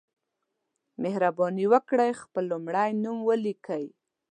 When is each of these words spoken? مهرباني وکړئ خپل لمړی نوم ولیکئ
مهرباني 1.01 1.65
وکړئ 1.73 2.11
خپل 2.21 2.43
لمړی 2.51 2.89
نوم 3.03 3.17
ولیکئ 3.29 3.85